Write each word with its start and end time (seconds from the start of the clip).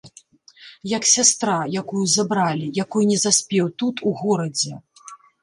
Як 0.97 1.03
сястра, 1.15 1.57
якую 1.81 2.03
забралі, 2.15 2.65
якой 2.83 3.03
не 3.11 3.19
заспеў 3.27 3.71
тут, 3.83 3.95
у 4.11 4.17
горадзе. 4.25 4.73